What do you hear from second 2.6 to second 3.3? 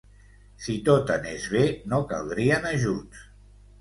ajuts.